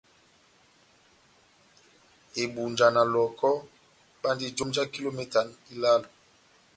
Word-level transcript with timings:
Ebunja 2.41 2.87
na 2.95 3.01
Lɔh᷅ɔkɔ 3.13 3.49
bandi 4.21 4.45
jomu 4.55 4.71
já 4.75 4.83
kilometa 4.93 5.39
ilálo. 5.71 6.07